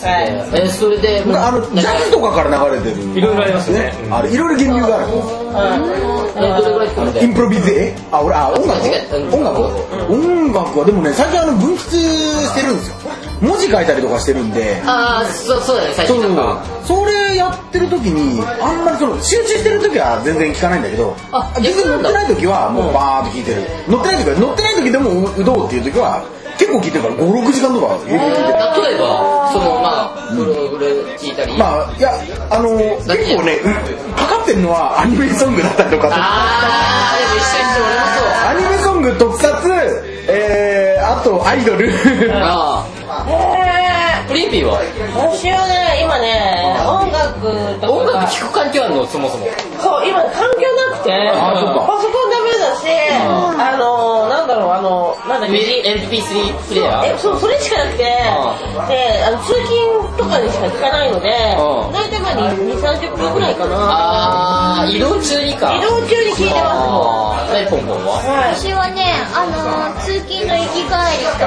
[0.02, 0.62] はい。
[0.62, 3.92] えそれであのジャズとかから流れてるいろいろありますね。
[4.04, 4.14] うん。
[4.14, 5.12] あれいろいろ源流がある。
[6.34, 7.72] えどれぐらい聞こえてインプロビゼ？
[7.88, 8.86] えあ俺あ音楽？
[8.86, 8.90] 違
[9.22, 9.60] う音楽？
[10.10, 12.96] 音楽はでもね最近あの分泌してるんですよ
[13.42, 14.80] 文字書いたりとかしてるんで。
[14.86, 23.62] ああそうそうだね最それやってる時にあんまりその集中してる時は全然聞かないんだけどあ全然乗ってない時はもうバーッと聞いてる。
[23.88, 26.22] 乗ってない時は乗ってない時でもううどうっていう時は
[26.58, 28.86] 結構聞いてるから56時間とか平気で聞いてる。
[28.86, 30.86] 例えばそのまあプログレ
[31.18, 31.58] 聞いたり。
[31.58, 32.14] まあいや
[32.50, 36.08] あの結構ねうんかかってるのはアニメソングだったりとか。
[36.12, 38.38] ああでも一緒一緒俺もそう。
[38.46, 39.50] アニメソング特撮
[40.28, 41.90] えー、あとアイドル。
[42.30, 42.86] あ
[43.28, 44.80] へあプリンピーは？
[44.82, 47.40] ー私はね今ね音楽
[47.80, 47.92] とか。
[47.92, 49.06] 音楽聴く環境あるの？
[49.06, 49.46] そもそも。
[49.80, 51.12] そう今環境なくて。
[51.30, 51.80] あそうか。
[51.86, 52.86] パソコンダメだし
[53.58, 58.04] あのなんだろうあのなんだっけ？MP3 プレイヤーえそうそれしかなくて。
[58.88, 61.92] であの通勤とかにしか聞かないのでうん。
[61.92, 63.76] 大体まあ2 3 0分ぐらいかな。
[63.76, 65.76] ああ移動中にか。
[65.76, 66.88] 移動中に聞いてます。
[66.88, 68.22] もああ何ポンポンは
[68.54, 71.44] 私はね、あのー通勤の行き帰りと、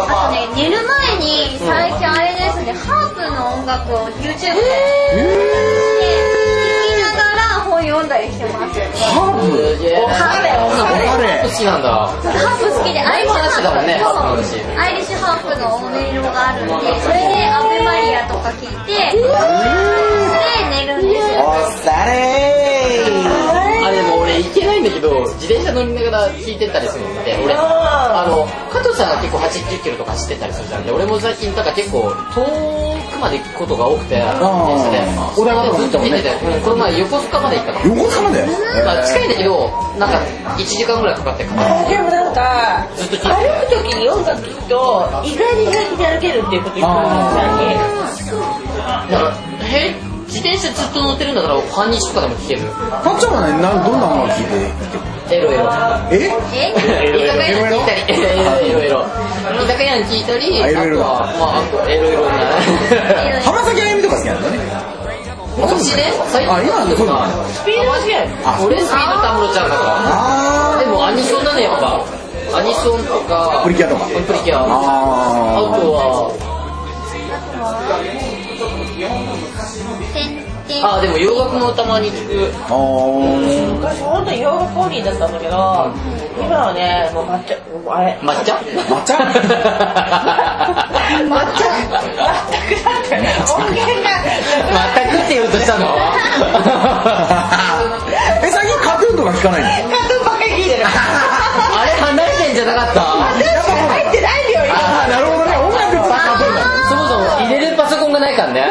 [0.00, 4.64] あとね、寝る前に最近あれですね、ハープの音楽を YouTube で、
[5.12, 5.20] 聞
[6.88, 8.80] きながら本読んだりしてます。
[8.80, 9.44] ハー
[10.08, 11.88] ハーレハーレ好きなんだ。
[11.92, 14.48] ハープ好きで、アイリッシュ話だもんねハープ、話。
[14.48, 16.72] そうアイリッシュハープの音色があるんで、
[17.04, 19.28] それでアベマリアとか聞いて、で、
[20.72, 21.44] 寝るんですよ。
[21.44, 22.75] おされあ
[24.42, 27.24] 行けないんだけど自転車乗りながら聞いてたりするの。
[27.24, 30.84] で俺あの加藤さんが結構80キロとか走ってたりするじゃん。
[30.86, 32.44] で俺も最近だから結構遠
[33.12, 35.00] くまで行くことが多くて自転車で。
[35.36, 37.96] お台場とか行ったもんねずっと見ててうんこの前横須賀まで行ったの。
[37.96, 38.46] 横浜で？
[38.84, 40.18] まあ近いんだけどなんか
[40.56, 48.38] 1時間ぐらいかかってるからでもなんかずっと聞いて歩く時に音楽聴くと意外に平気で歩けるっていうこと言ってます最近
[49.10, 50.05] だからへ？
[50.26, 52.62] 自転車ずっと乗ってるんだから半日とかでも聞ける。
[53.02, 55.64] たっちゃんはねなどんなものを聞いてエロエロ
[56.10, 56.30] え？
[56.54, 56.70] え？
[57.14, 62.30] 居酒屋に聞いたりエロエロ居酒屋に聞いたりあとはまああとエロエロな。
[63.42, 64.58] 浜崎あゆみとか好きなんだね。
[65.56, 66.52] 昔ね最近。
[66.52, 72.04] あ今はそうなんだスピードが違うあ俺スピードタムロちゃんだかあらでもアニソンだねやっぱ。
[72.54, 73.62] アニソンとか。
[73.64, 74.06] プリキュアとか。
[74.06, 74.62] プリキュア。
[74.62, 76.30] ああとは
[80.82, 82.52] あでも洋楽もたまに聞く。
[82.68, 83.72] あー。
[83.74, 85.90] 昔本当に洋楽オンリーだったんだけど
[86.38, 87.54] 今はねもう抹茶。
[87.72, 88.18] もうあれ。
[88.22, 88.54] 抹茶？
[88.54, 89.14] 抹茶？
[91.26, 91.64] 抹茶？
[91.86, 93.16] 全くだって
[93.52, 94.10] 音源が
[94.96, 95.86] 全くって言おうとしたの？
[98.42, 99.90] え最近カトゥーンとか聞かないの？
[99.96, 100.84] カートゥーンばっかり聞いてる。
[100.86, 103.00] あれ離れてんじゃなかった？
[103.00, 103.34] 入
[104.08, 104.74] ってないんだよ今。
[104.74, 105.56] ああなるほどね。
[105.56, 106.02] 音楽ってカ
[106.38, 108.66] トゥーンだそもそも入れるパソコンがないからね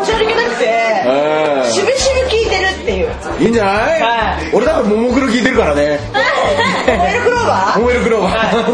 [0.00, 3.08] 持ち歩けなくてえしぶしぶ聞いてるっていう。
[3.40, 4.00] えいいんじゃない？
[4.00, 4.50] はい。
[4.54, 5.98] 俺だってももクロ聞いてるからね。
[6.16, 6.20] モ
[7.02, 7.80] エルクローバー？
[7.82, 8.64] モエルクローバー。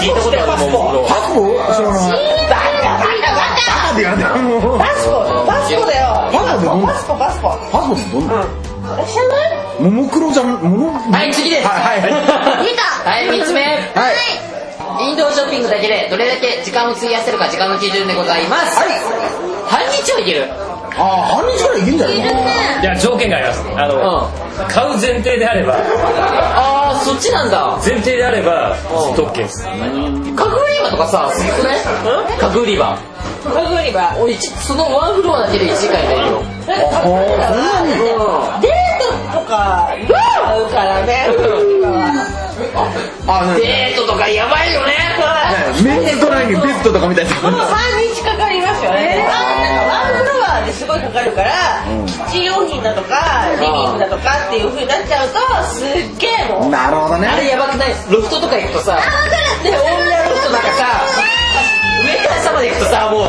[0.00, 2.12] 聞いたことあるもんもパスポ知らない
[2.48, 5.10] バカバカバカって言われてもうバスコ
[5.46, 6.06] バスコだよ。
[6.32, 8.44] バスコってどんなバスコバスコパスポってどんな？
[9.00, 10.46] え知らないももクロじゃん？
[10.62, 11.68] ももはい次です。
[11.68, 12.12] はいはい。
[12.12, 12.18] は
[13.34, 13.62] い3つ目。
[13.62, 14.14] はい。
[15.08, 18.76] インドショッピングだけでどれだけ時間を費やせるか時間の基準でございます。
[18.78, 18.88] はい。
[19.68, 20.46] 半日はいける
[20.98, 23.62] ああ半日ぐらいいけんじゃないかないや条件があります。
[23.76, 24.30] あの、
[24.68, 25.74] 買う前提であれば。
[25.74, 27.78] ああそっちなんだ。
[27.84, 28.76] 前提であれば
[29.10, 29.14] うん。
[29.16, 29.64] 特権です。
[29.64, 31.78] 家具売り場とかさすごくない
[32.38, 32.98] 家具売り場。
[33.44, 34.16] 家具売り場。
[34.20, 36.42] 俺一そのワンフロアだけで1時間いないよ。
[36.66, 38.72] だって家具売り場はデー
[39.32, 39.88] トとか
[40.46, 41.28] 合うからね。
[43.26, 44.92] あねデートとかやばいよね。
[45.82, 47.30] メンズトライにベストとかみたいな。
[47.50, 49.61] もう半日かかりますよね、ワン
[50.72, 55.36] ってすごいかかるから、うん、キッチン用品だとかリビングだとかっていうふうになっちゃうと
[55.68, 57.28] すっげえもうなるほどね。
[57.28, 57.92] あれやばくない？
[58.10, 59.44] ロフトとか行くとさあ分かる。
[59.60, 61.04] って大ロフトなんかさ
[62.02, 63.28] 上から下まで行くとさもう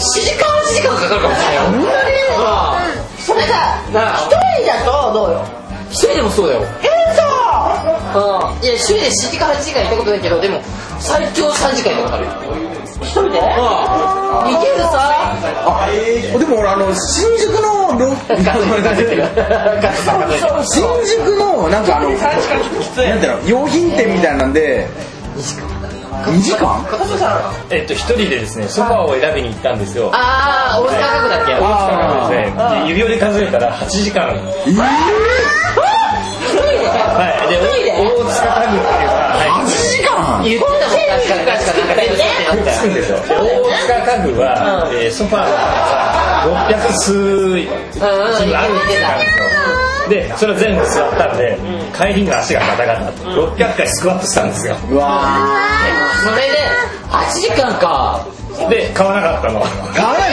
[0.00, 5.44] 時間は8時間かかるかもしれないよ、うん、それさ一人だとどうよ？
[5.90, 6.62] 一人でもそうだよ。
[6.82, 7.22] えそ
[8.16, 8.24] う！
[8.58, 10.60] うん、いや週で7時間8時間行ったことないけどでも
[10.98, 12.26] 最強3時間行ったことある
[13.02, 13.38] 一人で、うん、い
[14.60, 15.17] けるさ。
[15.56, 15.88] あ
[16.38, 18.14] でも俺あの新宿のロ
[20.64, 22.18] 新宿のなんかあのなん
[23.20, 24.86] ていうの用品店みたいなんで
[25.36, 26.84] 2時間？
[27.70, 30.10] えっと一人でですねソファーを選びに行ったんですよ。
[30.12, 31.54] ああ大阪だっけ？
[31.60, 32.82] あですね。
[32.82, 34.26] で指折り数えたら8時間。
[34.26, 34.34] は
[37.46, 37.48] い。
[37.48, 39.08] で大塚家具っていう
[39.38, 40.42] 8時間
[44.32, 47.66] は、えーソファーが600数うんうん
[48.34, 49.08] 数あるんですよ。
[50.08, 51.58] でそれを全部座ったんで、
[51.96, 54.76] 帰りの足がガタガタって600回スクワットしたんですよ。
[54.90, 55.48] うわ
[56.24, 56.58] それで
[57.08, 58.26] 8時間か。
[58.70, 59.60] で買わなかったの。
[59.60, 60.30] ー買わない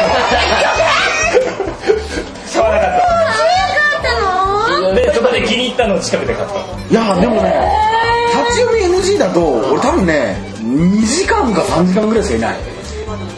[2.53, 6.61] 買わなかっったでそこで気に入ったのを近くで買ったの。
[6.89, 7.94] いやでもね
[8.43, 12.55] 立ち読み NG だと俺多分ね2時間か3時間ぐらいしかいない。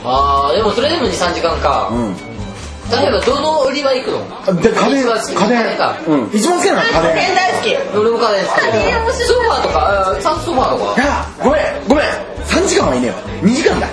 [0.03, 1.89] ああでもそれでも23時間か。
[1.91, 2.15] うん。
[2.89, 4.62] 例えばどの売り場行くの？
[4.62, 5.77] で家電家電家電。
[5.77, 5.99] か？
[6.07, 6.29] うん。
[6.31, 7.36] 一番好きなのは家電。
[7.36, 7.75] 大好き。
[7.97, 9.27] 俺も家電好き家電面白い。
[9.27, 10.17] ソファーとか？
[10.21, 11.01] サンソファーとか？
[11.01, 12.05] いやごめんごめん。
[12.47, 13.88] 3時間はいねえよ2時間だ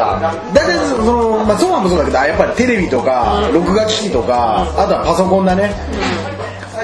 [0.00, 0.34] 2分か。
[0.54, 5.72] 大体その、まあ、ソファーもそうだけどやっぱりテレビとか録画機器とかあとはパソコンだね。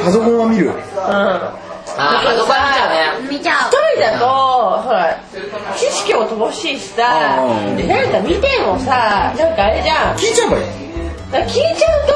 [0.05, 0.73] パソコンは見る。
[0.97, 1.53] あ
[1.99, 2.87] あどこ見ちゃ
[3.21, 3.31] うね。
[3.31, 3.71] 見ちゃう。
[3.71, 5.19] 一人だとほら
[5.77, 10.17] 知識も乏しいしさなんか見てもさなんかあれじゃん。
[10.17, 10.65] 聞いちゃえばいい。
[11.47, 12.07] 聞いちゃう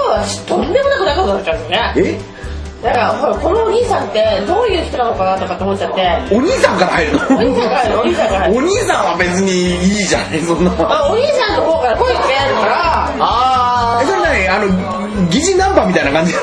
[0.47, 2.11] ととんでもなく仲良くなっちゃうんだよね。
[2.11, 2.40] え？
[2.83, 6.35] だからこのお兄さんってどういう人なのかなとかって思っちゃって。
[6.35, 7.19] お兄さんから入るの？
[7.21, 7.99] お兄さんから入る。
[8.01, 10.73] お兄さんからお兄さんは別にいいじゃないそんな。
[10.79, 13.15] あお兄さんの方から声かけられるから。
[13.21, 14.57] あえそれ何？
[14.57, 16.33] あの疑似ナンパみたいな感じ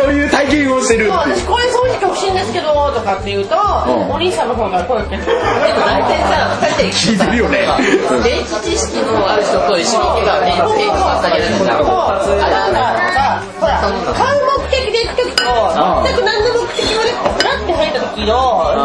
[0.00, 1.36] そういう体験をしてるそうっていう。
[1.36, 1.85] 私これ掃除
[2.16, 4.10] しいんですけどとかって言うと、ん。
[4.10, 5.36] お兄さんの方から声かけてくる。
[5.36, 7.68] でも大体さ大体聞いてるよね。
[8.10, 18.34] うん電気知識のある人と一緒に行けば電気使ったりするじゃんそうあれはさほら買う目的で行く時と全く何の目的もなくって入った時の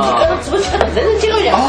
[0.01, 1.61] 時間の潰し方全然違うじゃん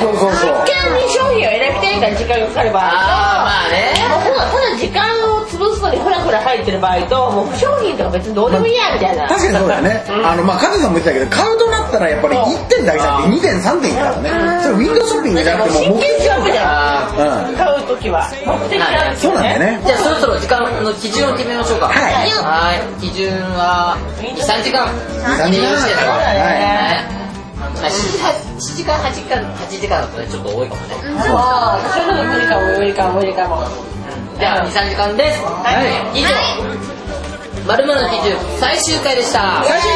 [0.00, 0.64] そうそうそうそう。
[0.64, 4.29] 一見に商品を選びたいから時間がかかる場合とああまあね
[6.30, 9.28] すのにフラフラ入ってる場合ともう商品とか別にどうでもいいやみたいな。
[9.28, 13.94] 確かにそうだよね、あのまあ加藤さんも言ってたけど買うとなったらやっぱり1点だけじゃなくて2点3点い。
[13.94, 17.54] くからねそれウィンドウショッピングじゃなくてもう真剣勝負じゃあうん。
[17.54, 18.30] ん買う時は。
[18.46, 19.80] 目的なんですそうなんだよね。
[19.82, 21.88] ーじゃあそろそろ時間の基準を決めましょうか。
[21.88, 22.30] はい。
[22.30, 23.00] はい。
[23.00, 24.86] 基準は23時間。
[24.86, 25.66] 3時間。
[25.66, 27.20] はね。
[27.58, 30.94] まあ7時間8時間8時間だとねちょっと多いかもね。
[31.28, 32.04] ああそう。
[32.04, 33.99] いうの無理かも無理かも無理かも
[34.40, 35.44] じゃあ23時間です。
[35.44, 36.18] はい。
[36.18, 36.28] 以上。
[37.68, 39.62] まるまるの基準最終回でした。
[39.62, 39.90] 最終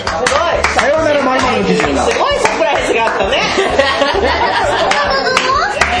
[0.00, 0.16] す。
[0.16, 0.28] ごい。
[0.32, 2.06] 回さようならまるまるの基準だ。
[2.06, 3.36] すごいサプライズがあったね。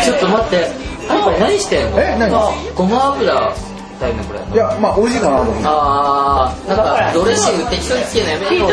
[0.04, 0.70] ちょっと待って。
[1.10, 2.00] あれこれ何してんの？
[2.00, 2.30] え何？
[2.74, 3.52] ごま油
[4.00, 8.72] だよねこれいやまあ美味しいかなと思ってあーなんかドレッシング適当につけるのやめ人の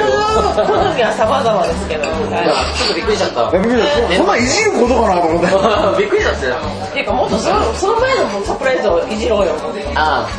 [0.63, 3.51] 好みは様々ですけどちょっとびっくりしちゃった。
[3.51, 4.15] びっくりした。
[4.15, 5.47] そんなんいじることかなと思って。
[5.99, 6.55] びっくりしちゃったよ。
[6.55, 9.53] っていうかもっとそのその前のサプライズをいじろうよ
[9.95, 10.29] ああ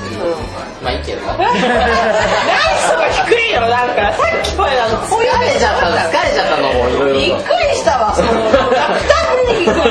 [0.83, 1.27] まあいいけど。
[1.37, 4.13] 何そが低いのなんか。
[4.17, 5.97] さっきまであのこういう疲れちゃったの。
[5.97, 7.15] 疲れちゃったのもういろいろ。
[7.15, 8.33] びっくりしたわその。
[8.33, 8.41] 楽
[8.73, 9.91] 単にびっくり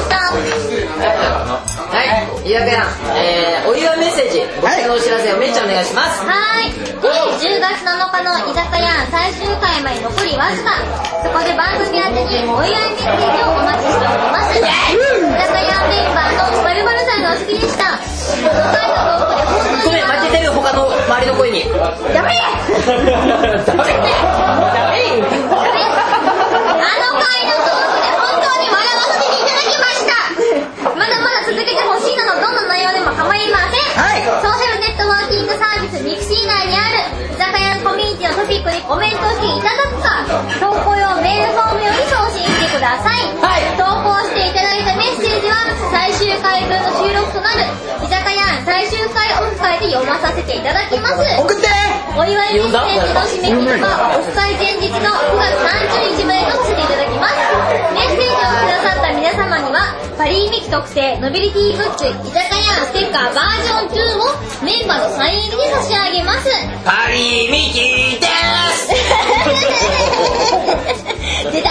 [0.00, 0.16] した
[1.90, 2.82] はい、居酒屋、
[3.14, 6.18] えー、お祝いメッセージ、僕のお知らせをめっちゃんお願いします。
[6.26, 6.98] はい、えー
[7.38, 10.74] 10月7日の居酒屋最終回まで残りわずか。
[11.22, 14.58] そこで番組宛てにお祝いメッセージをお待ちしております。
[14.58, 17.94] 居酒屋メンバーのバルバルさんがお好きでした。
[17.94, 21.70] 北海道トークで本当にごめん、負けてる他の周りの声に。
[22.10, 22.34] ダメ。
[22.34, 22.98] ダ
[24.90, 25.06] メ。
[25.06, 30.18] よあの回のトークで本当に笑わせていただきました
[30.98, 34.24] まだまだ続けてほしいなどどんな内容でも構いません、はい。
[34.24, 40.24] ソーシャルネットワーキングサービスミクシー内にある居酒屋コミュニティのトピックにコメントしていただくか
[40.56, 43.28] 投稿用メールフォームより送信してください、
[43.76, 47.68] 投稿していただいたメッセージは最終回分の収録となる
[48.00, 51.20] 居酒屋最終回オフ会で読まさせていただきます。
[51.36, 51.68] 送って。
[52.16, 62.40] お祝いメッセージの締め切りはオフ会前日の9月30日までとさせていただきますメッセージをくださった皆様にはパリーミキ特製ノビリティグッズ居酒屋
[62.86, 64.24] ステッカーバージョン2を
[64.64, 66.48] メンバーのサイン入りで差し上げます。
[66.84, 68.26] パリミキで
[68.72, 68.88] す。
[71.52, 71.69] 出 た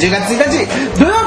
[0.00, 1.19] 10月1日文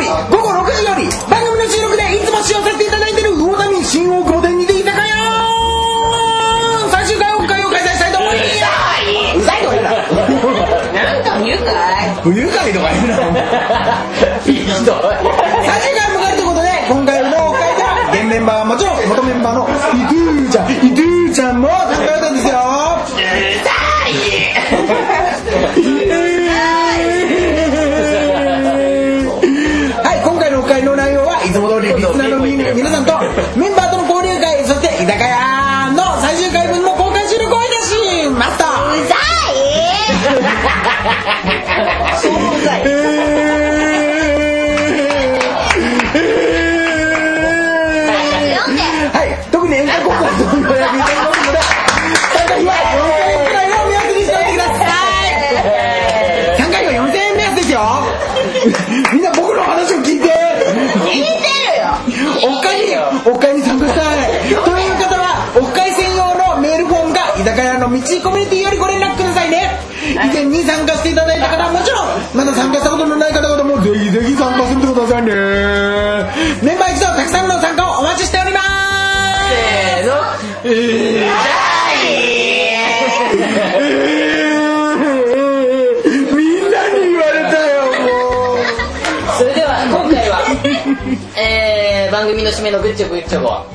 [92.13, 93.65] 番組の締めのグッチョブグッチョブは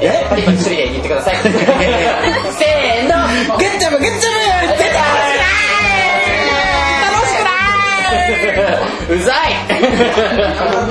[0.00, 0.04] え？
[0.06, 1.36] やっぱり一で言ってください。
[1.42, 1.50] せー
[3.10, 3.16] の。
[3.58, 4.38] グッチョブグッチョブ
[4.78, 5.00] 出た
[7.10, 7.50] 楽しくな
[9.10, 9.58] いうざい。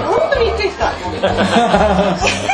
[0.04, 0.92] 本当に言ってきた